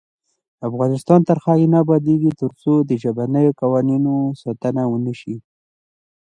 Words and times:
افغانستان 0.69 1.19
تر 1.27 1.37
هغو 1.45 1.65
نه 1.71 1.77
ابادیږي، 1.83 2.31
ترڅو 2.41 2.73
د 2.89 2.91
ژبنیو 3.03 3.57
قوانینو 3.61 4.13
ساتنه 4.41 4.83
ونشي. 4.87 5.35